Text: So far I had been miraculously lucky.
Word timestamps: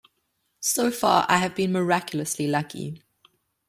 So 0.61 0.89
far 0.89 1.27
I 1.29 1.37
had 1.37 1.53
been 1.53 1.71
miraculously 1.71 2.47
lucky. 2.47 3.03